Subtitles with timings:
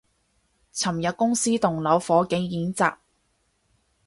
[0.73, 2.97] 尋日公司棟樓火警演習